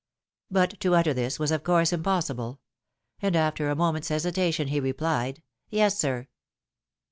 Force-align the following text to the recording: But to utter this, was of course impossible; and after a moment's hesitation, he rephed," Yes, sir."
But 0.49 0.79
to 0.79 0.95
utter 0.95 1.13
this, 1.13 1.37
was 1.37 1.51
of 1.51 1.61
course 1.63 1.93
impossible; 1.93 2.59
and 3.21 3.35
after 3.35 3.69
a 3.69 3.75
moment's 3.75 4.07
hesitation, 4.07 4.69
he 4.69 4.81
rephed," 4.81 5.43
Yes, 5.69 5.99
sir." 5.99 6.27